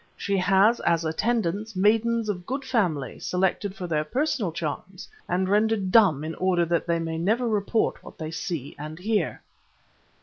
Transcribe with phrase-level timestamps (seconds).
[0.17, 5.91] She has, as attendants, maidens of good family, selected for their personal charms, and rendered
[5.91, 9.43] dumb in order that they may never report what they see and hear."